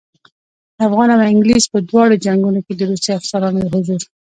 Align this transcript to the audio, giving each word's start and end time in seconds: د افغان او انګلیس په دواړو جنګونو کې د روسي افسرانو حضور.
د 0.75 0.77
افغان 0.87 1.09
او 1.13 1.21
انګلیس 1.31 1.65
په 1.73 1.79
دواړو 1.89 2.21
جنګونو 2.25 2.59
کې 2.65 2.73
د 2.75 2.81
روسي 2.89 3.11
افسرانو 3.19 3.69
حضور. 3.71 4.01